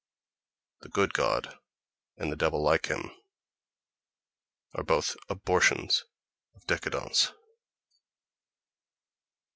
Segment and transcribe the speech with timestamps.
[0.79, 1.59] —The good god,
[2.17, 6.05] and the devil like him—both are abortions
[6.55, 7.31] of décadence.